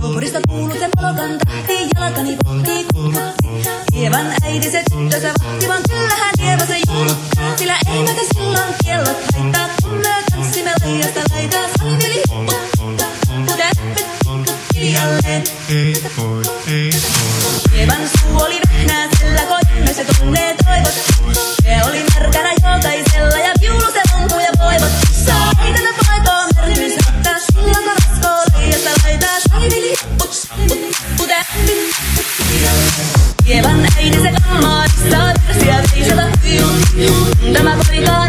Naapurista 0.00 0.40
kuuluu 0.48 0.76
äiti 4.44 4.70
se 4.70 4.82
tyttö 4.90 5.20
se 5.20 5.32
vahti, 5.44 5.68
vaan 5.68 5.82
kyllähän 5.88 6.34
Kieva 6.38 6.66
se 6.66 6.74
julkkaa. 6.74 7.41
Kievan 17.82 18.08
suu 18.08 18.42
oli 18.42 18.60
vehnää, 18.68 19.08
sillä 19.18 19.40
koimme 19.40 19.92
se 19.94 20.04
tunnee 20.04 20.56
toivot. 20.64 20.94
Se 21.62 21.80
oli 21.88 22.04
märkänä 22.14 22.52
jokaisella 22.52 23.38
ja 23.38 23.52
viulu 23.60 23.92
se 23.92 24.02
lunkuja 24.14 24.50
voivot. 24.58 24.92
Saa 25.26 25.52
ei 25.64 25.72
tätä 25.72 25.88
paikkaa 26.06 26.46
märkys 26.56 26.92
ottaa, 27.08 27.34
silloin 27.52 27.84
kun 27.84 27.92
raskoo 27.94 28.44
laidasta 28.54 28.90
laitaa. 29.04 29.40
Salivili 29.50 29.90
hipput, 29.90 30.48
put, 30.68 30.96
pudeppet 31.16 31.70
Kievan 33.44 33.86
äiti 33.96 34.22
se 34.22 34.32
kammaarissa, 34.42 35.34
virsiä 35.48 35.82
veisata 35.94 36.22
hyjut. 36.42 37.52
Tämä 37.52 37.76
poika 37.86 38.12
on 38.12 38.28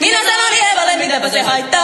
Minä 0.00 0.18
sanon 0.18 0.52
Eevalle, 0.52 0.96
mitäpä 0.96 1.28
se 1.28 1.42
haittaa. 1.42 1.83